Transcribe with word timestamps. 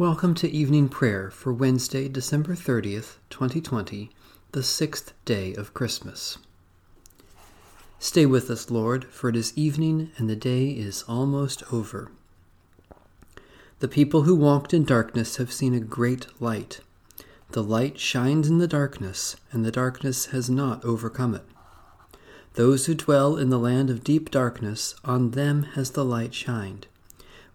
Welcome 0.00 0.32
to 0.36 0.48
evening 0.48 0.88
prayer 0.88 1.30
for 1.30 1.52
Wednesday, 1.52 2.08
December 2.08 2.54
30th, 2.54 3.16
2020, 3.28 4.08
the 4.52 4.62
sixth 4.62 5.12
day 5.26 5.52
of 5.52 5.74
Christmas. 5.74 6.38
Stay 7.98 8.24
with 8.24 8.48
us, 8.48 8.70
Lord, 8.70 9.04
for 9.04 9.28
it 9.28 9.36
is 9.36 9.52
evening 9.58 10.10
and 10.16 10.26
the 10.26 10.34
day 10.34 10.70
is 10.70 11.04
almost 11.06 11.62
over. 11.70 12.10
The 13.80 13.88
people 13.88 14.22
who 14.22 14.34
walked 14.34 14.72
in 14.72 14.86
darkness 14.86 15.36
have 15.36 15.52
seen 15.52 15.74
a 15.74 15.80
great 15.80 16.28
light. 16.40 16.80
The 17.50 17.62
light 17.62 17.98
shines 17.98 18.48
in 18.48 18.56
the 18.56 18.66
darkness, 18.66 19.36
and 19.52 19.66
the 19.66 19.70
darkness 19.70 20.28
has 20.28 20.48
not 20.48 20.82
overcome 20.82 21.34
it. 21.34 21.44
Those 22.54 22.86
who 22.86 22.94
dwell 22.94 23.36
in 23.36 23.50
the 23.50 23.58
land 23.58 23.90
of 23.90 24.02
deep 24.02 24.30
darkness, 24.30 24.94
on 25.04 25.32
them 25.32 25.64
has 25.74 25.90
the 25.90 26.06
light 26.06 26.32
shined. 26.32 26.86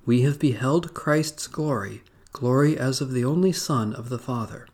We 0.05 0.21
have 0.21 0.37
beheld 0.37 0.93
Christ's 0.93 1.47
glory 1.47 2.03
glory 2.35 2.77
as 2.77 2.99
of 2.99 3.13
the 3.13 3.23
only 3.23 3.53
Son 3.53 3.93
of 3.93 4.09
the 4.09 4.19
Father. 4.19 4.67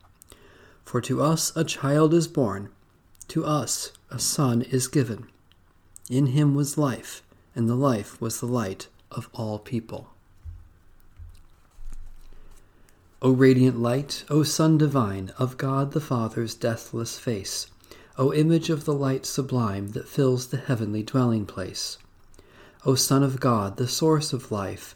For 0.83 0.99
to 1.01 1.21
us 1.21 1.55
a 1.55 1.63
child 1.63 2.11
is 2.11 2.27
born, 2.27 2.69
to 3.27 3.45
us 3.45 3.91
a 4.09 4.17
Son 4.17 4.63
is 4.63 4.87
given. 4.87 5.27
In 6.09 6.27
him 6.27 6.55
was 6.55 6.75
life, 6.75 7.21
and 7.55 7.69
the 7.69 7.75
life 7.75 8.19
was 8.19 8.39
the 8.39 8.47
light 8.47 8.87
of 9.11 9.29
all 9.31 9.59
people. 9.59 10.09
O 13.21 13.29
radiant 13.31 13.79
light, 13.79 14.23
O 14.27 14.41
Sun 14.41 14.79
divine, 14.79 15.31
of 15.37 15.57
God 15.57 15.91
the 15.91 16.01
Father's 16.01 16.55
deathless 16.55 17.19
face, 17.19 17.67
O 18.17 18.33
image 18.33 18.71
of 18.71 18.85
the 18.85 18.93
light 18.95 19.23
sublime 19.23 19.89
that 19.89 20.09
fills 20.09 20.47
the 20.47 20.57
heavenly 20.57 21.03
dwelling 21.03 21.45
place. 21.45 21.99
O 22.87 22.95
Son 22.95 23.21
of 23.21 23.39
God, 23.39 23.77
the 23.77 23.87
source 23.87 24.33
of 24.33 24.51
life, 24.51 24.95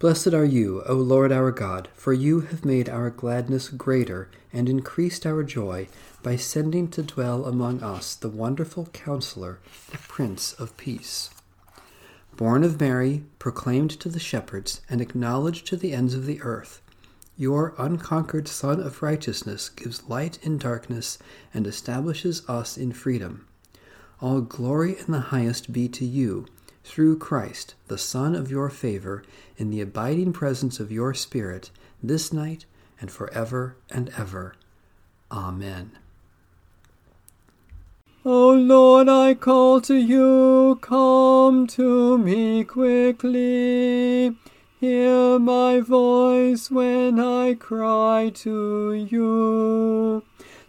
Blessed 0.00 0.34
are 0.34 0.44
you, 0.44 0.82
O 0.86 0.94
Lord 0.94 1.30
our 1.30 1.52
God, 1.52 1.88
for 1.94 2.12
you 2.12 2.40
have 2.40 2.64
made 2.64 2.88
our 2.88 3.10
gladness 3.10 3.68
greater 3.68 4.28
and 4.52 4.68
increased 4.68 5.24
our 5.24 5.44
joy 5.44 5.86
by 6.22 6.34
sending 6.34 6.88
to 6.88 7.02
dwell 7.02 7.44
among 7.44 7.80
us 7.80 8.16
the 8.16 8.28
wonderful 8.28 8.86
Counselor, 8.92 9.60
the 9.92 9.98
Prince 9.98 10.52
of 10.54 10.76
Peace. 10.76 11.30
Born 12.36 12.64
of 12.64 12.80
Mary, 12.80 13.24
proclaimed 13.38 13.92
to 14.00 14.08
the 14.08 14.18
shepherds, 14.18 14.80
and 14.90 15.00
acknowledged 15.00 15.66
to 15.68 15.76
the 15.76 15.92
ends 15.92 16.14
of 16.14 16.26
the 16.26 16.42
earth, 16.42 16.82
your 17.36 17.72
unconquered 17.78 18.48
Son 18.48 18.80
of 18.80 19.00
Righteousness 19.00 19.68
gives 19.68 20.08
light 20.08 20.40
in 20.42 20.58
darkness 20.58 21.18
and 21.52 21.68
establishes 21.68 22.48
us 22.48 22.76
in 22.76 22.92
freedom. 22.92 23.46
All 24.20 24.40
glory 24.40 24.96
in 24.98 25.12
the 25.12 25.20
highest 25.30 25.72
be 25.72 25.88
to 25.88 26.04
you 26.04 26.46
through 26.84 27.18
Christ, 27.18 27.74
the 27.88 27.98
Son 27.98 28.36
of 28.36 28.50
your 28.50 28.70
favor, 28.70 29.24
in 29.56 29.70
the 29.70 29.80
abiding 29.80 30.32
presence 30.32 30.78
of 30.78 30.92
your 30.92 31.14
Spirit, 31.14 31.70
this 32.02 32.32
night 32.32 32.66
and 33.00 33.10
forever 33.10 33.76
and 33.90 34.10
ever. 34.16 34.54
Amen. 35.32 35.92
O 38.24 38.52
Lord, 38.52 39.08
I 39.08 39.34
call 39.34 39.80
to 39.82 39.94
you, 39.94 40.78
come 40.80 41.66
to 41.68 42.16
me 42.16 42.64
quickly. 42.64 44.36
Hear 44.80 45.38
my 45.38 45.80
voice 45.80 46.70
when 46.70 47.18
I 47.18 47.54
cry 47.54 48.30
to 48.34 48.92
you. 48.92 50.22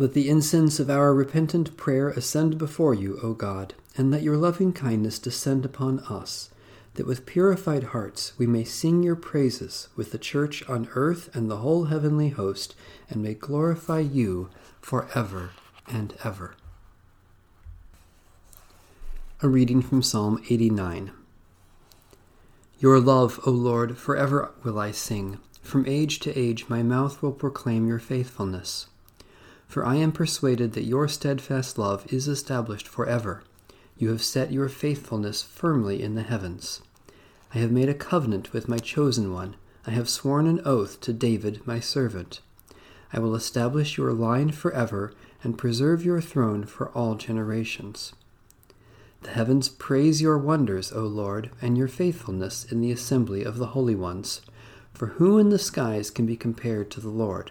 Let 0.00 0.12
the 0.12 0.28
incense 0.28 0.78
of 0.78 0.88
our 0.88 1.12
repentant 1.12 1.76
prayer 1.76 2.10
ascend 2.10 2.56
before 2.56 2.94
you, 2.94 3.18
O 3.20 3.32
God, 3.34 3.74
and 3.96 4.12
let 4.12 4.22
your 4.22 4.36
loving 4.36 4.72
kindness 4.72 5.18
descend 5.18 5.64
upon 5.64 5.98
us, 6.08 6.50
that 6.94 7.04
with 7.04 7.26
purified 7.26 7.82
hearts 7.82 8.32
we 8.38 8.46
may 8.46 8.62
sing 8.62 9.02
your 9.02 9.16
praises 9.16 9.88
with 9.96 10.12
the 10.12 10.18
church 10.18 10.62
on 10.68 10.88
earth 10.94 11.34
and 11.34 11.50
the 11.50 11.56
whole 11.56 11.86
heavenly 11.86 12.28
host, 12.28 12.76
and 13.10 13.24
may 13.24 13.34
glorify 13.34 13.98
you 13.98 14.50
for 14.80 15.08
ever 15.16 15.50
and 15.88 16.14
ever. 16.22 16.54
A 19.42 19.48
reading 19.48 19.82
from 19.82 20.04
Psalm 20.04 20.40
89. 20.48 21.10
Your 22.78 23.00
love, 23.00 23.40
O 23.44 23.50
Lord, 23.50 23.98
forever 23.98 24.52
will 24.62 24.78
I 24.78 24.92
sing. 24.92 25.40
From 25.60 25.84
age 25.88 26.20
to 26.20 26.38
age 26.38 26.68
my 26.68 26.84
mouth 26.84 27.20
will 27.20 27.32
proclaim 27.32 27.88
your 27.88 27.98
faithfulness. 27.98 28.86
For 29.68 29.84
I 29.84 29.96
am 29.96 30.12
persuaded 30.12 30.72
that 30.72 30.84
your 30.84 31.06
steadfast 31.08 31.78
love 31.78 32.10
is 32.10 32.26
established 32.26 32.88
forever. 32.88 33.42
You 33.98 34.08
have 34.08 34.22
set 34.22 34.50
your 34.50 34.68
faithfulness 34.68 35.42
firmly 35.42 36.02
in 36.02 36.14
the 36.14 36.22
heavens. 36.22 36.80
I 37.54 37.58
have 37.58 37.70
made 37.70 37.88
a 37.88 37.94
covenant 37.94 38.52
with 38.52 38.68
my 38.68 38.78
chosen 38.78 39.32
one. 39.32 39.56
I 39.86 39.90
have 39.90 40.08
sworn 40.08 40.46
an 40.46 40.62
oath 40.64 41.00
to 41.02 41.12
David 41.12 41.66
my 41.66 41.80
servant. 41.80 42.40
I 43.12 43.18
will 43.18 43.34
establish 43.34 43.96
your 43.96 44.12
line 44.12 44.52
forever 44.52 45.12
and 45.44 45.58
preserve 45.58 46.04
your 46.04 46.20
throne 46.20 46.64
for 46.64 46.88
all 46.90 47.14
generations. 47.14 48.14
The 49.22 49.30
heavens 49.30 49.68
praise 49.68 50.22
your 50.22 50.38
wonders, 50.38 50.92
O 50.92 51.00
Lord, 51.02 51.50
and 51.60 51.76
your 51.76 51.88
faithfulness 51.88 52.64
in 52.64 52.80
the 52.80 52.92
assembly 52.92 53.44
of 53.44 53.58
the 53.58 53.68
holy 53.68 53.94
ones. 53.94 54.40
For 54.94 55.08
who 55.08 55.38
in 55.38 55.50
the 55.50 55.58
skies 55.58 56.10
can 56.10 56.24
be 56.24 56.36
compared 56.36 56.90
to 56.92 57.00
the 57.00 57.08
Lord? 57.08 57.50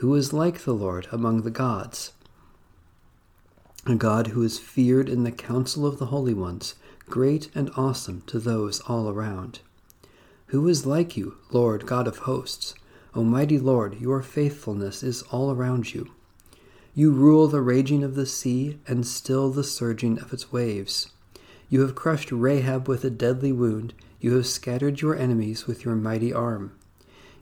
Who 0.00 0.14
is 0.14 0.34
like 0.34 0.64
the 0.64 0.74
Lord 0.74 1.08
among 1.10 1.40
the 1.40 1.50
gods? 1.50 2.12
A 3.86 3.94
God 3.94 4.28
who 4.28 4.42
is 4.42 4.58
feared 4.58 5.08
in 5.08 5.24
the 5.24 5.32
council 5.32 5.86
of 5.86 5.98
the 5.98 6.06
holy 6.06 6.34
ones, 6.34 6.74
great 7.08 7.48
and 7.54 7.70
awesome 7.78 8.22
to 8.26 8.38
those 8.38 8.80
all 8.80 9.08
around. 9.08 9.60
Who 10.48 10.68
is 10.68 10.84
like 10.84 11.16
you, 11.16 11.38
Lord 11.50 11.86
God 11.86 12.06
of 12.06 12.18
hosts? 12.18 12.74
O 13.14 13.24
mighty 13.24 13.58
Lord, 13.58 13.98
your 13.98 14.20
faithfulness 14.20 15.02
is 15.02 15.22
all 15.30 15.50
around 15.50 15.94
you. 15.94 16.10
You 16.94 17.10
rule 17.10 17.48
the 17.48 17.62
raging 17.62 18.04
of 18.04 18.16
the 18.16 18.26
sea 18.26 18.78
and 18.86 19.06
still 19.06 19.50
the 19.50 19.64
surging 19.64 20.18
of 20.18 20.30
its 20.30 20.52
waves. 20.52 21.08
You 21.70 21.80
have 21.80 21.94
crushed 21.94 22.30
Rahab 22.30 22.86
with 22.86 23.02
a 23.02 23.10
deadly 23.10 23.50
wound. 23.50 23.94
You 24.20 24.34
have 24.34 24.46
scattered 24.46 25.00
your 25.00 25.16
enemies 25.16 25.66
with 25.66 25.86
your 25.86 25.94
mighty 25.94 26.34
arm. 26.34 26.72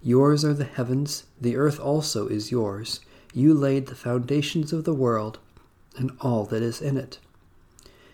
Yours 0.06 0.44
are 0.44 0.52
the 0.52 0.64
heavens, 0.64 1.24
the 1.40 1.56
earth 1.56 1.80
also 1.80 2.28
is 2.28 2.50
yours. 2.50 3.00
You 3.32 3.54
laid 3.54 3.86
the 3.86 3.94
foundations 3.94 4.70
of 4.70 4.84
the 4.84 4.92
world 4.92 5.38
and 5.96 6.12
all 6.20 6.44
that 6.44 6.62
is 6.62 6.82
in 6.82 6.98
it. 6.98 7.18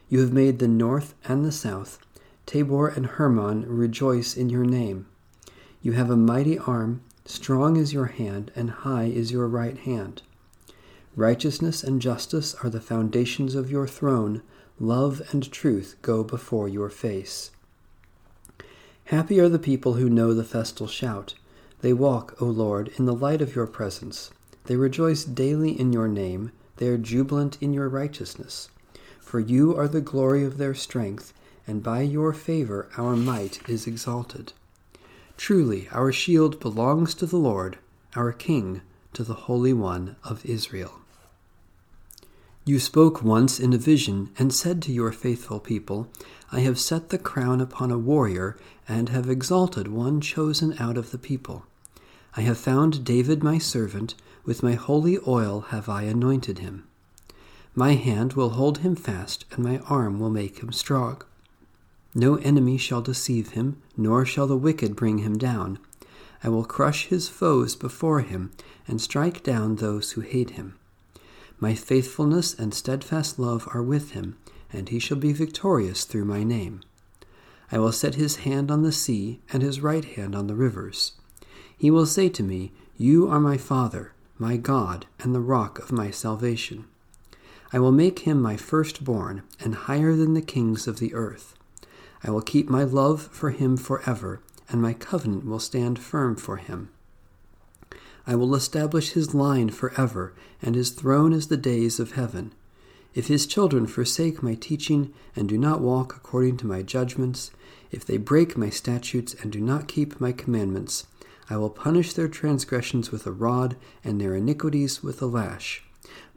You 0.08 0.20
have 0.20 0.32
made 0.32 0.60
the 0.60 0.68
north 0.68 1.14
and 1.24 1.44
the 1.44 1.50
south. 1.50 1.98
Tabor 2.46 2.86
and 2.86 3.06
Hermon 3.06 3.66
rejoice 3.66 4.36
in 4.36 4.50
your 4.50 4.64
name. 4.64 5.06
You 5.82 5.92
have 5.92 6.10
a 6.10 6.16
mighty 6.16 6.60
arm, 6.60 7.02
strong 7.24 7.76
is 7.76 7.92
your 7.92 8.06
hand, 8.06 8.52
and 8.54 8.70
high 8.70 9.06
is 9.06 9.32
your 9.32 9.48
right 9.48 9.76
hand. 9.76 10.22
Righteousness 11.16 11.82
and 11.82 12.00
justice 12.00 12.54
are 12.62 12.70
the 12.70 12.80
foundations 12.80 13.56
of 13.56 13.68
your 13.68 13.88
throne. 13.88 14.42
Love 14.78 15.22
and 15.32 15.50
truth 15.50 15.96
go 16.02 16.22
before 16.22 16.68
your 16.68 16.88
face. 16.88 17.50
Happy 19.06 19.40
are 19.40 19.48
the 19.48 19.58
people 19.58 19.94
who 19.94 20.08
know 20.08 20.32
the 20.32 20.44
festal 20.44 20.86
shout. 20.86 21.34
They 21.82 21.92
walk, 21.92 22.36
O 22.40 22.44
Lord, 22.44 22.90
in 22.96 23.06
the 23.06 23.14
light 23.14 23.40
of 23.40 23.54
your 23.54 23.66
presence. 23.66 24.30
They 24.64 24.76
rejoice 24.76 25.24
daily 25.24 25.78
in 25.78 25.92
your 25.92 26.08
name. 26.08 26.52
They 26.76 26.88
are 26.88 26.98
jubilant 26.98 27.56
in 27.60 27.72
your 27.72 27.88
righteousness. 27.88 28.68
For 29.20 29.40
you 29.40 29.76
are 29.76 29.88
the 29.88 30.00
glory 30.00 30.44
of 30.44 30.58
their 30.58 30.74
strength, 30.74 31.32
and 31.66 31.82
by 31.82 32.02
your 32.02 32.32
favor 32.32 32.88
our 32.96 33.16
might 33.16 33.66
is 33.68 33.86
exalted. 33.86 34.52
Truly, 35.36 35.88
our 35.92 36.12
shield 36.12 36.60
belongs 36.60 37.14
to 37.14 37.26
the 37.26 37.38
Lord, 37.38 37.78
our 38.14 38.32
King, 38.32 38.82
to 39.14 39.24
the 39.24 39.34
Holy 39.34 39.72
One 39.72 40.16
of 40.22 40.44
Israel. 40.44 41.00
You 42.66 42.78
spoke 42.78 43.22
once 43.22 43.58
in 43.58 43.72
a 43.72 43.78
vision 43.78 44.30
and 44.38 44.52
said 44.52 44.82
to 44.82 44.92
your 44.92 45.12
faithful 45.12 45.60
people, 45.60 46.08
I 46.52 46.60
have 46.60 46.78
set 46.78 47.08
the 47.08 47.18
crown 47.18 47.60
upon 47.60 47.90
a 47.90 47.98
warrior 47.98 48.58
and 48.86 49.08
have 49.08 49.30
exalted 49.30 49.88
one 49.88 50.20
chosen 50.20 50.76
out 50.78 50.98
of 50.98 51.10
the 51.10 51.18
people. 51.18 51.64
I 52.36 52.42
have 52.42 52.58
found 52.58 53.04
David 53.04 53.42
my 53.42 53.58
servant, 53.58 54.14
with 54.44 54.62
my 54.62 54.74
holy 54.74 55.18
oil 55.26 55.62
have 55.68 55.88
I 55.88 56.02
anointed 56.02 56.60
him. 56.60 56.84
My 57.74 57.94
hand 57.94 58.34
will 58.34 58.50
hold 58.50 58.78
him 58.78 58.96
fast, 58.96 59.44
and 59.52 59.64
my 59.64 59.78
arm 59.80 60.20
will 60.20 60.30
make 60.30 60.62
him 60.62 60.72
strong. 60.72 61.22
No 62.14 62.36
enemy 62.36 62.76
shall 62.76 63.02
deceive 63.02 63.50
him, 63.50 63.76
nor 63.96 64.24
shall 64.24 64.46
the 64.46 64.56
wicked 64.56 64.96
bring 64.96 65.18
him 65.18 65.38
down. 65.38 65.78
I 66.42 66.48
will 66.48 66.64
crush 66.64 67.06
his 67.06 67.28
foes 67.28 67.76
before 67.76 68.20
him, 68.20 68.50
and 68.88 69.00
strike 69.00 69.42
down 69.42 69.76
those 69.76 70.12
who 70.12 70.20
hate 70.20 70.50
him. 70.50 70.74
My 71.58 71.74
faithfulness 71.74 72.54
and 72.54 72.72
steadfast 72.72 73.38
love 73.38 73.68
are 73.72 73.82
with 73.82 74.12
him, 74.12 74.36
and 74.72 74.88
he 74.88 74.98
shall 74.98 75.18
be 75.18 75.32
victorious 75.32 76.04
through 76.04 76.24
my 76.24 76.42
name. 76.42 76.80
I 77.70 77.78
will 77.78 77.92
set 77.92 78.14
his 78.14 78.36
hand 78.36 78.70
on 78.70 78.82
the 78.82 78.92
sea, 78.92 79.40
and 79.52 79.62
his 79.62 79.80
right 79.80 80.04
hand 80.04 80.34
on 80.34 80.46
the 80.46 80.54
rivers. 80.54 81.12
He 81.80 81.90
will 81.90 82.04
say 82.04 82.28
to 82.28 82.42
me, 82.42 82.72
You 82.98 83.26
are 83.28 83.40
my 83.40 83.56
Father, 83.56 84.12
my 84.38 84.58
God, 84.58 85.06
and 85.18 85.34
the 85.34 85.40
rock 85.40 85.78
of 85.78 85.90
my 85.90 86.10
salvation. 86.10 86.84
I 87.72 87.78
will 87.78 87.90
make 87.90 88.18
him 88.18 88.42
my 88.42 88.58
firstborn, 88.58 89.44
and 89.58 89.74
higher 89.74 90.14
than 90.14 90.34
the 90.34 90.42
kings 90.42 90.86
of 90.86 90.98
the 90.98 91.14
earth. 91.14 91.54
I 92.22 92.30
will 92.30 92.42
keep 92.42 92.68
my 92.68 92.84
love 92.84 93.22
for 93.32 93.48
him 93.48 93.78
forever, 93.78 94.42
and 94.68 94.82
my 94.82 94.92
covenant 94.92 95.46
will 95.46 95.58
stand 95.58 95.98
firm 95.98 96.36
for 96.36 96.58
him. 96.58 96.90
I 98.26 98.34
will 98.34 98.54
establish 98.54 99.12
his 99.12 99.32
line 99.32 99.70
forever, 99.70 100.34
and 100.60 100.74
his 100.74 100.90
throne 100.90 101.32
as 101.32 101.46
the 101.46 101.56
days 101.56 101.98
of 101.98 102.12
heaven. 102.12 102.52
If 103.14 103.28
his 103.28 103.46
children 103.46 103.86
forsake 103.86 104.42
my 104.42 104.54
teaching, 104.54 105.14
and 105.34 105.48
do 105.48 105.56
not 105.56 105.80
walk 105.80 106.14
according 106.14 106.58
to 106.58 106.66
my 106.66 106.82
judgments, 106.82 107.50
if 107.90 108.04
they 108.04 108.18
break 108.18 108.54
my 108.54 108.68
statutes 108.68 109.32
and 109.40 109.50
do 109.50 109.62
not 109.62 109.88
keep 109.88 110.20
my 110.20 110.32
commandments, 110.32 111.06
I 111.50 111.56
will 111.56 111.68
punish 111.68 112.12
their 112.12 112.28
transgressions 112.28 113.10
with 113.10 113.26
a 113.26 113.32
rod, 113.32 113.76
and 114.04 114.20
their 114.20 114.36
iniquities 114.36 115.02
with 115.02 115.20
a 115.20 115.26
lash. 115.26 115.82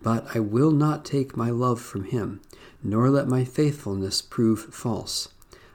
But 0.01 0.35
I 0.35 0.39
will 0.39 0.71
not 0.71 1.05
take 1.05 1.37
my 1.37 1.51
love 1.51 1.79
from 1.79 2.05
him, 2.05 2.41
nor 2.83 3.11
let 3.11 3.27
my 3.27 3.45
faithfulness 3.45 4.23
prove 4.23 4.73
false. 4.73 5.29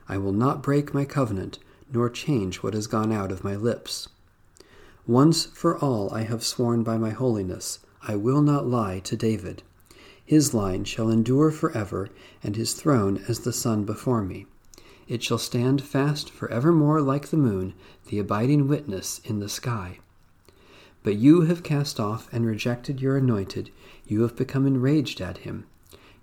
I 0.09 0.17
will 0.17 0.33
not 0.33 0.61
break 0.61 0.93
my 0.93 1.05
covenant, 1.05 1.57
nor 1.91 2.09
change 2.09 2.57
what 2.57 2.73
has 2.73 2.85
gone 2.85 3.13
out 3.13 3.31
of 3.31 3.43
my 3.43 3.55
lips. 3.55 4.09
Once 5.07 5.45
for 5.45 5.77
all 5.77 6.13
I 6.13 6.23
have 6.23 6.43
sworn 6.43 6.83
by 6.83 6.97
my 6.97 7.11
holiness, 7.11 7.79
I 8.01 8.17
will 8.17 8.41
not 8.41 8.67
lie 8.67 8.99
to 8.99 9.15
David. 9.15 9.63
His 10.23 10.53
line 10.53 10.83
shall 10.83 11.09
endure 11.09 11.49
forever, 11.49 12.09
and 12.43 12.55
his 12.55 12.73
throne 12.73 13.23
as 13.27 13.39
the 13.39 13.53
sun 13.53 13.85
before 13.85 14.21
me. 14.21 14.45
It 15.09 15.23
shall 15.23 15.39
stand 15.39 15.81
fast 15.81 16.29
for 16.29 16.49
evermore 16.51 17.01
like 17.01 17.29
the 17.29 17.37
moon, 17.37 17.73
the 18.09 18.19
abiding 18.19 18.67
witness 18.67 19.19
in 19.25 19.39
the 19.39 19.49
sky. 19.49 19.97
But 21.01 21.15
you 21.15 21.41
have 21.41 21.63
cast 21.63 21.99
off 21.99 22.29
and 22.31 22.45
rejected 22.45 23.01
your 23.01 23.17
anointed, 23.17 23.71
you 24.05 24.21
have 24.21 24.35
become 24.35 24.67
enraged 24.67 25.19
at 25.19 25.39
him. 25.39 25.65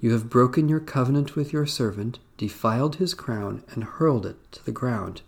You 0.01 0.13
have 0.13 0.31
broken 0.31 0.69
your 0.69 0.79
covenant 0.79 1.35
with 1.35 1.53
your 1.53 1.67
servant, 1.67 2.21
defiled 2.37 2.97
his 2.97 3.13
crown, 3.13 3.65
and 3.71 3.83
hurled 3.83 4.25
it 4.25 4.37
to 4.53 4.65
the 4.65 4.73
ground. 4.73 5.23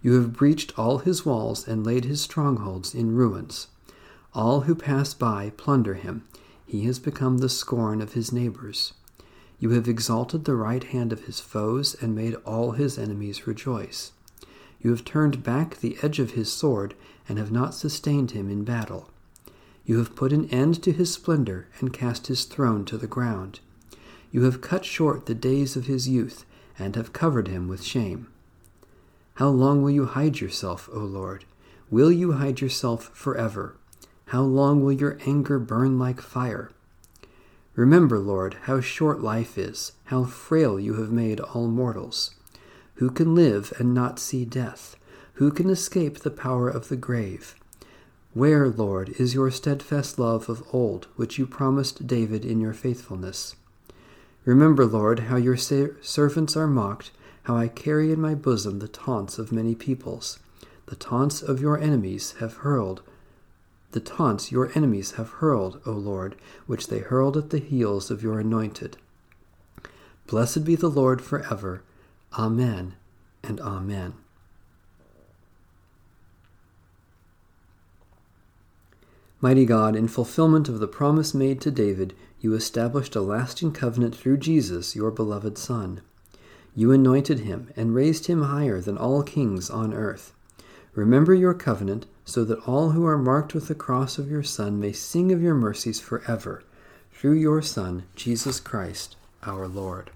You 0.00 0.14
have 0.14 0.32
breached 0.32 0.78
all 0.78 0.98
his 0.98 1.26
walls 1.26 1.68
and 1.68 1.84
laid 1.84 2.06
his 2.06 2.22
strongholds 2.22 2.94
in 2.94 3.14
ruins. 3.14 3.66
All 4.32 4.62
who 4.62 4.74
pass 4.74 5.12
by 5.12 5.52
plunder 5.58 5.94
him. 5.94 6.24
He 6.64 6.84
has 6.86 6.98
become 6.98 7.38
the 7.38 7.48
scorn 7.50 8.00
of 8.00 8.14
his 8.14 8.32
neighbors. 8.32 8.94
You 9.58 9.70
have 9.70 9.88
exalted 9.88 10.44
the 10.44 10.54
right 10.54 10.84
hand 10.84 11.12
of 11.12 11.24
his 11.24 11.40
foes 11.40 11.96
and 12.00 12.14
made 12.14 12.34
all 12.44 12.72
his 12.72 12.98
enemies 12.98 13.46
rejoice. 13.46 14.12
You 14.80 14.90
have 14.90 15.04
turned 15.04 15.42
back 15.42 15.78
the 15.78 15.96
edge 16.02 16.18
of 16.18 16.32
his 16.32 16.52
sword 16.52 16.94
and 17.28 17.38
have 17.38 17.50
not 17.50 17.74
sustained 17.74 18.32
him 18.32 18.50
in 18.50 18.64
battle. 18.64 19.10
You 19.84 19.98
have 19.98 20.14
put 20.14 20.32
an 20.32 20.48
end 20.50 20.82
to 20.82 20.92
his 20.92 21.12
splendor 21.12 21.68
and 21.80 21.92
cast 21.92 22.26
his 22.26 22.44
throne 22.44 22.84
to 22.86 22.98
the 22.98 23.06
ground. 23.06 23.60
You 24.30 24.42
have 24.42 24.60
cut 24.60 24.84
short 24.84 25.26
the 25.26 25.34
days 25.34 25.76
of 25.76 25.86
his 25.86 26.08
youth 26.08 26.44
and 26.78 26.94
have 26.94 27.12
covered 27.12 27.48
him 27.48 27.68
with 27.68 27.82
shame. 27.82 28.28
How 29.34 29.48
long 29.48 29.82
will 29.82 29.90
you 29.90 30.06
hide 30.06 30.40
yourself, 30.40 30.88
O 30.92 30.98
Lord? 30.98 31.44
Will 31.90 32.12
you 32.12 32.32
hide 32.32 32.60
yourself 32.60 33.10
forever? 33.14 33.76
How 34.26 34.42
long 34.42 34.84
will 34.84 34.92
your 34.92 35.18
anger 35.24 35.58
burn 35.58 35.98
like 35.98 36.20
fire? 36.20 36.70
Remember, 37.76 38.18
Lord, 38.18 38.54
how 38.62 38.80
short 38.80 39.20
life 39.20 39.58
is, 39.58 39.92
how 40.04 40.24
frail 40.24 40.80
you 40.80 40.94
have 40.94 41.12
made 41.12 41.40
all 41.40 41.68
mortals. 41.68 42.34
Who 42.94 43.10
can 43.10 43.34
live 43.34 43.70
and 43.78 43.92
not 43.92 44.18
see 44.18 44.46
death? 44.46 44.96
Who 45.34 45.50
can 45.50 45.68
escape 45.68 46.20
the 46.20 46.30
power 46.30 46.70
of 46.70 46.88
the 46.88 46.96
grave? 46.96 47.54
Where, 48.32 48.70
Lord, 48.70 49.10
is 49.18 49.34
your 49.34 49.50
steadfast 49.50 50.18
love 50.18 50.48
of 50.48 50.66
old, 50.72 51.08
which 51.16 51.38
you 51.38 51.46
promised 51.46 52.06
David 52.06 52.46
in 52.46 52.60
your 52.60 52.72
faithfulness? 52.72 53.56
Remember, 54.46 54.86
Lord, 54.86 55.20
how 55.20 55.36
your 55.36 55.58
servants 55.58 56.56
are 56.56 56.66
mocked, 56.66 57.10
how 57.42 57.56
I 57.56 57.68
carry 57.68 58.10
in 58.10 58.20
my 58.20 58.34
bosom 58.34 58.78
the 58.78 58.88
taunts 58.88 59.38
of 59.38 59.52
many 59.52 59.74
peoples. 59.74 60.38
The 60.86 60.96
taunts 60.96 61.42
of 61.42 61.60
your 61.60 61.78
enemies 61.78 62.36
have 62.40 62.58
hurled 62.58 63.02
the 63.96 64.00
taunts 64.00 64.52
your 64.52 64.70
enemies 64.74 65.12
have 65.12 65.30
hurled, 65.40 65.80
O 65.86 65.92
Lord, 65.92 66.36
which 66.66 66.88
they 66.88 66.98
hurled 66.98 67.34
at 67.34 67.48
the 67.48 67.58
heels 67.58 68.10
of 68.10 68.22
your 68.22 68.38
anointed. 68.38 68.98
Blessed 70.26 70.66
be 70.66 70.74
the 70.76 70.90
Lord 70.90 71.22
forever. 71.22 71.82
Amen 72.38 72.94
and 73.42 73.58
Amen. 73.58 74.12
Mighty 79.40 79.64
God, 79.64 79.96
in 79.96 80.08
fulfillment 80.08 80.68
of 80.68 80.78
the 80.78 80.86
promise 80.86 81.32
made 81.32 81.62
to 81.62 81.70
David, 81.70 82.14
you 82.38 82.52
established 82.52 83.16
a 83.16 83.22
lasting 83.22 83.72
covenant 83.72 84.14
through 84.14 84.36
Jesus, 84.36 84.94
your 84.94 85.10
beloved 85.10 85.56
Son. 85.56 86.02
You 86.74 86.92
anointed 86.92 87.38
him 87.38 87.72
and 87.74 87.94
raised 87.94 88.26
him 88.26 88.42
higher 88.42 88.78
than 88.78 88.98
all 88.98 89.22
kings 89.22 89.70
on 89.70 89.94
earth. 89.94 90.34
Remember 90.94 91.32
your 91.32 91.54
covenant, 91.54 92.04
so 92.26 92.44
that 92.44 92.58
all 92.66 92.90
who 92.90 93.06
are 93.06 93.16
marked 93.16 93.54
with 93.54 93.68
the 93.68 93.74
cross 93.74 94.18
of 94.18 94.28
your 94.28 94.42
Son 94.42 94.80
may 94.80 94.92
sing 94.92 95.30
of 95.30 95.40
your 95.40 95.54
mercies 95.54 96.00
forever, 96.00 96.62
through 97.12 97.32
your 97.32 97.62
Son, 97.62 98.02
Jesus 98.16 98.58
Christ, 98.58 99.14
our 99.44 99.68
Lord. 99.68 100.10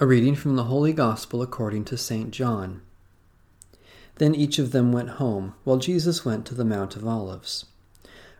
A 0.00 0.06
reading 0.06 0.34
from 0.34 0.56
the 0.56 0.64
Holy 0.64 0.94
Gospel 0.94 1.42
according 1.42 1.84
to 1.84 1.98
St. 1.98 2.30
John. 2.30 2.80
Then 4.16 4.34
each 4.34 4.58
of 4.58 4.72
them 4.72 4.92
went 4.92 5.10
home, 5.10 5.54
while 5.62 5.76
Jesus 5.76 6.24
went 6.24 6.46
to 6.46 6.54
the 6.54 6.64
Mount 6.64 6.96
of 6.96 7.06
Olives. 7.06 7.66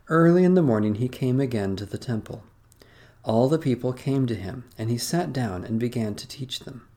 Early 0.08 0.42
in 0.42 0.54
the 0.54 0.62
morning 0.62 0.94
he 0.94 1.08
came 1.08 1.38
again 1.38 1.76
to 1.76 1.84
the 1.84 1.98
temple. 1.98 2.44
All 3.24 3.48
the 3.48 3.58
people 3.58 3.92
came 3.92 4.26
to 4.26 4.34
him, 4.34 4.64
and 4.78 4.88
he 4.88 4.96
sat 4.96 5.34
down 5.34 5.64
and 5.64 5.78
began 5.78 6.14
to 6.14 6.26
teach 6.26 6.60
them. 6.60 6.88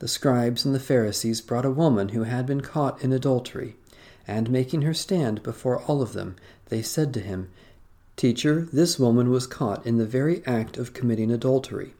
The 0.00 0.08
scribes 0.08 0.64
and 0.64 0.74
the 0.74 0.80
Pharisees 0.80 1.40
brought 1.40 1.64
a 1.64 1.70
woman 1.70 2.10
who 2.10 2.24
had 2.24 2.46
been 2.46 2.60
caught 2.60 3.02
in 3.02 3.12
adultery, 3.12 3.76
and 4.26 4.50
making 4.50 4.82
her 4.82 4.94
stand 4.94 5.42
before 5.42 5.82
all 5.82 6.02
of 6.02 6.12
them, 6.12 6.36
they 6.68 6.82
said 6.82 7.14
to 7.14 7.20
him, 7.20 7.48
Teacher, 8.16 8.68
this 8.72 8.98
woman 8.98 9.30
was 9.30 9.46
caught 9.46 9.84
in 9.86 9.98
the 9.98 10.06
very 10.06 10.44
act 10.46 10.76
of 10.76 10.92
committing 10.94 11.30
adultery. 11.30 11.94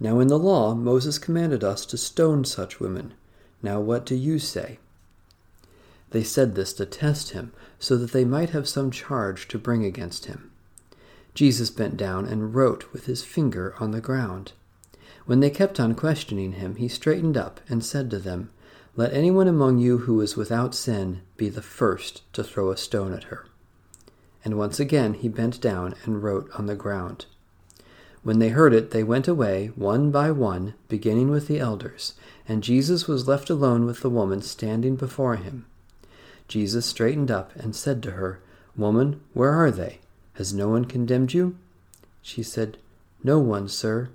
Now 0.00 0.18
in 0.18 0.28
the 0.28 0.38
law, 0.38 0.74
Moses 0.74 1.18
commanded 1.18 1.62
us 1.62 1.86
to 1.86 1.96
stone 1.96 2.44
such 2.44 2.80
women. 2.80 3.14
Now 3.62 3.80
what 3.80 4.04
do 4.04 4.14
you 4.14 4.38
say? 4.38 4.78
They 6.10 6.24
said 6.24 6.54
this 6.54 6.72
to 6.74 6.86
test 6.86 7.30
him, 7.30 7.52
so 7.78 7.96
that 7.96 8.12
they 8.12 8.24
might 8.24 8.50
have 8.50 8.68
some 8.68 8.90
charge 8.90 9.48
to 9.48 9.58
bring 9.58 9.84
against 9.84 10.26
him. 10.26 10.50
Jesus 11.34 11.70
bent 11.70 11.96
down 11.96 12.26
and 12.26 12.54
wrote 12.54 12.92
with 12.92 13.06
his 13.06 13.24
finger 13.24 13.74
on 13.78 13.92
the 13.92 14.00
ground. 14.00 14.52
When 15.32 15.40
they 15.40 15.48
kept 15.48 15.80
on 15.80 15.94
questioning 15.94 16.52
him, 16.52 16.74
he 16.74 16.88
straightened 16.88 17.38
up 17.38 17.62
and 17.66 17.82
said 17.82 18.10
to 18.10 18.18
them, 18.18 18.50
Let 18.96 19.14
anyone 19.14 19.48
among 19.48 19.78
you 19.78 20.00
who 20.00 20.20
is 20.20 20.36
without 20.36 20.74
sin 20.74 21.22
be 21.38 21.48
the 21.48 21.62
first 21.62 22.20
to 22.34 22.44
throw 22.44 22.70
a 22.70 22.76
stone 22.76 23.14
at 23.14 23.24
her. 23.24 23.46
And 24.44 24.58
once 24.58 24.78
again 24.78 25.14
he 25.14 25.30
bent 25.30 25.58
down 25.58 25.94
and 26.04 26.22
wrote 26.22 26.50
on 26.52 26.66
the 26.66 26.74
ground. 26.74 27.24
When 28.22 28.40
they 28.40 28.50
heard 28.50 28.74
it, 28.74 28.90
they 28.90 29.02
went 29.02 29.26
away, 29.26 29.68
one 29.74 30.10
by 30.10 30.30
one, 30.30 30.74
beginning 30.90 31.30
with 31.30 31.48
the 31.48 31.60
elders, 31.60 32.12
and 32.46 32.62
Jesus 32.62 33.08
was 33.08 33.26
left 33.26 33.48
alone 33.48 33.86
with 33.86 34.02
the 34.02 34.10
woman 34.10 34.42
standing 34.42 34.96
before 34.96 35.36
him. 35.36 35.64
Jesus 36.46 36.84
straightened 36.84 37.30
up 37.30 37.56
and 37.56 37.74
said 37.74 38.02
to 38.02 38.10
her, 38.10 38.40
Woman, 38.76 39.22
where 39.32 39.52
are 39.52 39.70
they? 39.70 40.00
Has 40.34 40.52
no 40.52 40.68
one 40.68 40.84
condemned 40.84 41.32
you? 41.32 41.56
She 42.20 42.42
said, 42.42 42.76
No 43.24 43.38
one, 43.38 43.66
sir. 43.66 44.10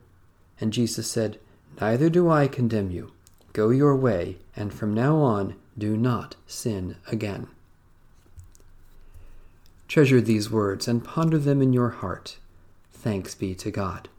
And 0.60 0.74
Jesus 0.74 1.10
said, 1.10 1.40
Neither 1.80 2.10
do 2.10 2.30
I 2.30 2.48
condemn 2.48 2.92
you. 2.92 3.12
Go 3.54 3.70
your 3.70 3.96
way, 3.96 4.38
and 4.56 4.74
from 4.74 4.94
now 4.94 5.18
on 5.18 5.56
do 5.78 5.96
not 5.96 6.36
sin 6.48 6.96
again. 7.08 7.48
Treasure 9.88 10.22
these 10.22 10.50
words 10.50 10.88
and 10.88 11.04
ponder 11.04 11.38
them 11.38 11.62
in 11.62 11.72
your 11.74 11.90
heart. 11.90 12.38
Thanks 12.92 13.36
be 13.36 13.56
to 13.56 13.72
God. 13.72 14.10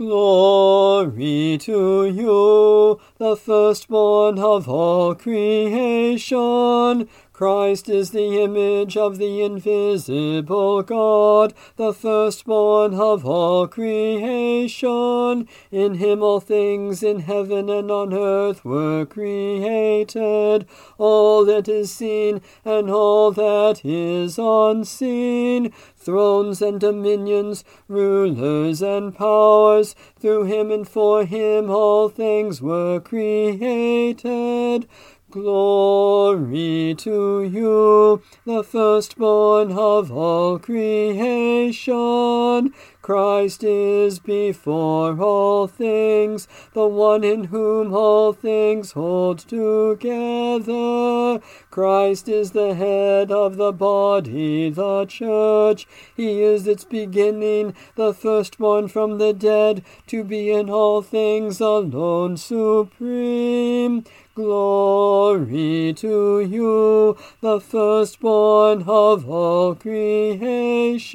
Glory 0.00 1.58
to 1.60 2.06
you, 2.06 2.98
the 3.18 3.36
firstborn 3.36 4.38
of 4.38 4.66
all 4.66 5.14
creation. 5.14 7.06
Christ 7.40 7.88
is 7.88 8.10
the 8.10 8.42
image 8.42 8.98
of 8.98 9.16
the 9.16 9.40
invisible 9.40 10.82
God, 10.82 11.54
the 11.76 11.94
firstborn 11.94 12.92
of 12.92 13.24
all 13.24 13.66
creation. 13.66 15.48
In 15.70 15.94
him 15.94 16.22
all 16.22 16.40
things 16.40 17.02
in 17.02 17.20
heaven 17.20 17.70
and 17.70 17.90
on 17.90 18.12
earth 18.12 18.62
were 18.62 19.06
created, 19.06 20.66
all 20.98 21.46
that 21.46 21.66
is 21.66 21.90
seen 21.90 22.42
and 22.62 22.90
all 22.90 23.32
that 23.32 23.86
is 23.86 24.38
unseen, 24.38 25.72
thrones 25.96 26.60
and 26.60 26.78
dominions, 26.78 27.64
rulers 27.88 28.82
and 28.82 29.14
powers. 29.14 29.94
Through 30.18 30.44
him 30.44 30.70
and 30.70 30.86
for 30.86 31.24
him 31.24 31.70
all 31.70 32.10
things 32.10 32.60
were 32.60 33.00
created. 33.00 34.86
Glory 35.30 36.96
to 36.98 37.44
you, 37.44 38.20
the 38.44 38.64
firstborn 38.64 39.70
of 39.70 40.10
all 40.10 40.58
creation. 40.58 42.74
Christ 43.00 43.62
is 43.62 44.18
before 44.18 45.20
all 45.20 45.68
things, 45.68 46.48
the 46.74 46.88
one 46.88 47.22
in 47.22 47.44
whom 47.44 47.94
all 47.94 48.32
things 48.32 48.92
hold 48.92 49.38
together. 49.38 51.40
Christ 51.70 52.28
is 52.28 52.50
the 52.50 52.74
head 52.74 53.30
of 53.30 53.56
the 53.56 53.72
body, 53.72 54.70
the 54.70 55.06
church. 55.06 55.86
He 56.16 56.42
is 56.42 56.66
its 56.66 56.84
beginning, 56.84 57.74
the 57.94 58.12
firstborn 58.12 58.88
from 58.88 59.18
the 59.18 59.32
dead, 59.32 59.84
to 60.08 60.24
be 60.24 60.50
in 60.50 60.68
all 60.68 61.02
things 61.02 61.60
alone 61.60 62.36
supreme. 62.36 64.04
Glory 64.40 65.92
to 65.98 66.40
you, 66.40 67.14
the 67.42 67.60
firstborn 67.60 68.84
of 68.86 69.28
all 69.28 69.74
creation. 69.74 71.10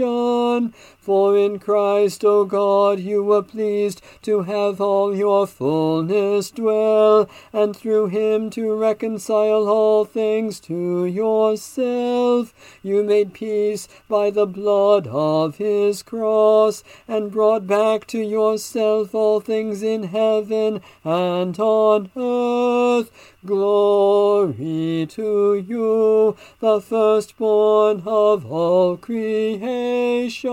For 0.99 1.37
in 1.37 1.59
Christ, 1.59 2.25
O 2.25 2.45
God, 2.45 2.99
you 2.99 3.23
were 3.23 3.43
pleased 3.43 4.01
to 4.23 4.41
have 4.41 4.81
all 4.81 5.15
your 5.15 5.45
fullness 5.45 6.49
dwell, 6.49 7.29
and 7.53 7.75
through 7.75 8.07
him 8.07 8.49
to 8.51 8.73
reconcile 8.73 9.69
all 9.69 10.03
things 10.05 10.59
to 10.61 11.05
yourself. 11.05 12.55
You 12.81 13.03
made 13.03 13.33
peace 13.33 13.87
by 14.09 14.31
the 14.31 14.47
blood 14.47 15.05
of 15.05 15.57
his 15.57 16.01
cross, 16.01 16.83
and 17.07 17.31
brought 17.31 17.67
back 17.67 18.07
to 18.07 18.19
yourself 18.19 19.13
all 19.13 19.39
things 19.39 19.83
in 19.83 20.05
heaven 20.05 20.81
and 21.03 21.59
on 21.59 22.09
earth. 22.15 23.11
Glory 23.45 25.07
to 25.09 25.55
you, 25.55 26.35
the 26.59 26.81
firstborn 26.81 28.03
of 28.05 28.45
all 28.51 28.97
creation. 28.97 30.51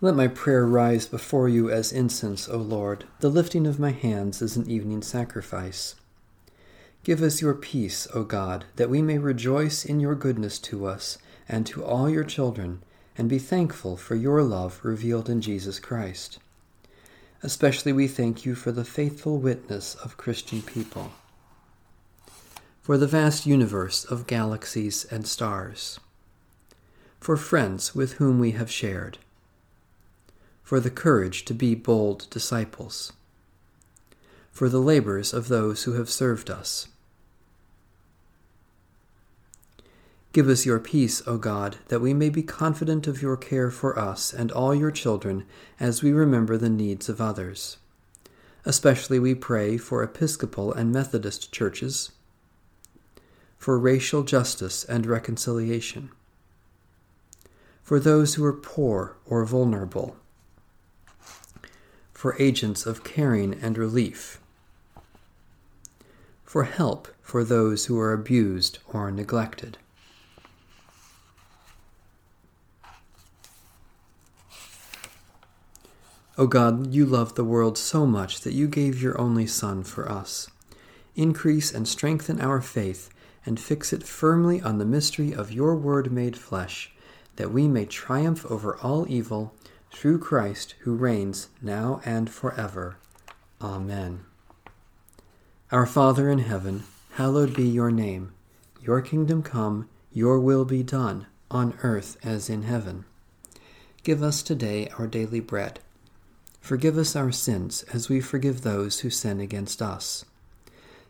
Let 0.00 0.14
my 0.14 0.28
prayer 0.28 0.64
rise 0.64 1.06
before 1.06 1.48
you 1.48 1.70
as 1.70 1.90
incense, 1.90 2.48
O 2.48 2.58
Lord. 2.58 3.04
The 3.18 3.28
lifting 3.28 3.66
of 3.66 3.80
my 3.80 3.90
hands 3.90 4.40
is 4.40 4.56
an 4.56 4.70
evening 4.70 5.02
sacrifice. 5.02 5.96
Give 7.02 7.20
us 7.20 7.40
your 7.40 7.54
peace, 7.54 8.06
O 8.14 8.22
God, 8.22 8.66
that 8.76 8.90
we 8.90 9.02
may 9.02 9.18
rejoice 9.18 9.84
in 9.84 9.98
your 9.98 10.14
goodness 10.14 10.58
to 10.60 10.86
us 10.86 11.18
and 11.48 11.66
to 11.66 11.84
all 11.84 12.08
your 12.08 12.22
children, 12.22 12.82
and 13.16 13.28
be 13.28 13.38
thankful 13.40 13.96
for 13.96 14.14
your 14.14 14.42
love 14.42 14.78
revealed 14.84 15.28
in 15.28 15.40
Jesus 15.40 15.80
Christ. 15.80 16.38
Especially 17.42 17.92
we 17.92 18.08
thank 18.08 18.44
you 18.44 18.56
for 18.56 18.72
the 18.72 18.84
faithful 18.84 19.38
witness 19.38 19.94
of 19.94 20.16
Christian 20.16 20.60
people, 20.60 21.12
for 22.82 22.98
the 22.98 23.06
vast 23.06 23.46
universe 23.46 24.04
of 24.04 24.26
galaxies 24.26 25.04
and 25.04 25.24
stars, 25.24 26.00
for 27.20 27.36
friends 27.36 27.94
with 27.94 28.14
whom 28.14 28.40
we 28.40 28.50
have 28.52 28.70
shared, 28.70 29.18
for 30.64 30.80
the 30.80 30.90
courage 30.90 31.44
to 31.44 31.54
be 31.54 31.76
bold 31.76 32.28
disciples, 32.28 33.12
for 34.50 34.68
the 34.68 34.80
labors 34.80 35.32
of 35.32 35.46
those 35.46 35.84
who 35.84 35.92
have 35.92 36.10
served 36.10 36.50
us 36.50 36.88
Give 40.38 40.48
us 40.48 40.64
your 40.64 40.78
peace, 40.78 41.20
O 41.26 41.36
God, 41.36 41.78
that 41.88 41.98
we 41.98 42.14
may 42.14 42.28
be 42.30 42.44
confident 42.44 43.08
of 43.08 43.20
your 43.20 43.36
care 43.36 43.72
for 43.72 43.98
us 43.98 44.32
and 44.32 44.52
all 44.52 44.72
your 44.72 44.92
children 44.92 45.44
as 45.80 46.00
we 46.00 46.12
remember 46.12 46.56
the 46.56 46.70
needs 46.70 47.08
of 47.08 47.20
others. 47.20 47.78
Especially 48.64 49.18
we 49.18 49.34
pray 49.34 49.76
for 49.76 50.00
Episcopal 50.00 50.72
and 50.72 50.92
Methodist 50.92 51.50
churches, 51.50 52.12
for 53.56 53.80
racial 53.80 54.22
justice 54.22 54.84
and 54.84 55.06
reconciliation, 55.06 56.10
for 57.82 57.98
those 57.98 58.34
who 58.34 58.44
are 58.44 58.52
poor 58.52 59.16
or 59.26 59.44
vulnerable, 59.44 60.16
for 62.12 62.40
agents 62.40 62.86
of 62.86 63.02
caring 63.02 63.54
and 63.54 63.76
relief, 63.76 64.40
for 66.44 66.62
help 66.62 67.08
for 67.22 67.42
those 67.42 67.86
who 67.86 67.98
are 67.98 68.12
abused 68.12 68.78
or 68.86 69.10
neglected. 69.10 69.78
O 76.38 76.46
God, 76.46 76.94
you 76.94 77.04
loved 77.04 77.34
the 77.34 77.42
world 77.42 77.76
so 77.76 78.06
much 78.06 78.42
that 78.42 78.54
you 78.54 78.68
gave 78.68 79.02
your 79.02 79.20
only 79.20 79.44
Son 79.44 79.82
for 79.82 80.08
us. 80.08 80.48
Increase 81.16 81.74
and 81.74 81.88
strengthen 81.88 82.40
our 82.40 82.60
faith, 82.60 83.10
and 83.44 83.58
fix 83.58 83.92
it 83.92 84.04
firmly 84.04 84.62
on 84.62 84.78
the 84.78 84.84
mystery 84.84 85.32
of 85.32 85.50
your 85.50 85.74
Word 85.74 86.12
made 86.12 86.36
flesh, 86.36 86.92
that 87.34 87.50
we 87.50 87.66
may 87.66 87.84
triumph 87.84 88.48
over 88.48 88.76
all 88.76 89.04
evil 89.08 89.52
through 89.90 90.20
Christ 90.20 90.76
who 90.82 90.94
reigns 90.94 91.48
now 91.60 92.00
and 92.04 92.30
forever. 92.30 92.98
Amen. 93.60 94.20
Our 95.72 95.86
Father 95.86 96.30
in 96.30 96.38
heaven, 96.38 96.84
hallowed 97.14 97.52
be 97.52 97.66
your 97.66 97.90
name. 97.90 98.32
Your 98.80 99.00
kingdom 99.00 99.42
come, 99.42 99.88
your 100.12 100.38
will 100.38 100.64
be 100.64 100.84
done 100.84 101.26
on 101.50 101.76
earth 101.82 102.16
as 102.22 102.48
in 102.48 102.62
heaven. 102.62 103.06
Give 104.04 104.22
us 104.22 104.40
today 104.40 104.88
our 104.98 105.08
daily 105.08 105.40
bread. 105.40 105.80
Forgive 106.68 106.98
us 106.98 107.16
our 107.16 107.32
sins 107.32 107.82
as 107.94 108.10
we 108.10 108.20
forgive 108.20 108.60
those 108.60 109.00
who 109.00 109.08
sin 109.08 109.40
against 109.40 109.80
us. 109.80 110.26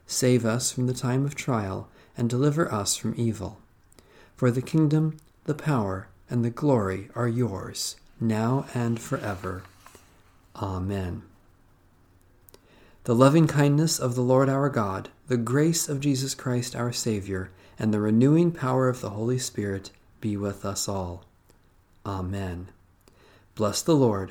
Save 0.07 0.47
us 0.47 0.71
from 0.71 0.87
the 0.87 0.95
time 0.95 1.25
of 1.25 1.35
trial 1.35 1.89
and 2.17 2.31
deliver 2.31 2.73
us 2.73 2.95
from 2.95 3.13
evil. 3.17 3.59
For 4.37 4.53
the 4.53 4.63
kingdom, 4.63 5.17
the 5.47 5.57
power, 5.57 6.07
and 6.31 6.45
the 6.45 6.51
glory 6.51 7.09
are 7.17 7.27
yours, 7.27 7.97
now 8.21 8.67
and 8.73 9.01
forever. 9.01 9.65
Amen. 10.55 11.23
The 13.03 13.17
loving 13.17 13.49
kindness 13.49 13.99
of 13.99 14.15
the 14.15 14.23
Lord 14.23 14.49
our 14.49 14.69
God, 14.69 15.09
the 15.27 15.37
grace 15.37 15.89
of 15.89 15.99
Jesus 15.99 16.37
Christ 16.37 16.77
our 16.77 16.93
Savior, 16.93 17.51
and 17.81 17.93
the 17.93 17.99
renewing 17.99 18.53
power 18.53 18.89
of 18.89 19.01
the 19.01 19.11
Holy 19.11 19.41
Spirit 19.41 19.91
be 20.21 20.37
with 20.37 20.65
us 20.65 20.89
all. 20.89 21.25
Amen. 22.07 22.69
Bless 23.57 23.83
the 23.83 23.97
Lord. 23.97 24.31